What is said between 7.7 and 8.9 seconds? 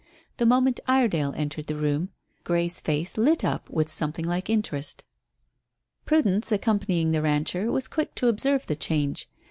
was quick to observe the